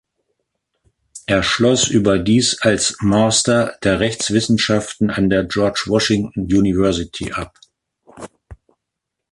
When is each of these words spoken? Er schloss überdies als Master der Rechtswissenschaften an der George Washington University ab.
Er 1.27 1.43
schloss 1.43 1.87
überdies 1.87 2.63
als 2.63 2.97
Master 3.01 3.77
der 3.83 3.99
Rechtswissenschaften 3.99 5.11
an 5.11 5.29
der 5.29 5.43
George 5.43 5.83
Washington 5.85 6.45
University 6.45 7.31
ab. 7.33 7.53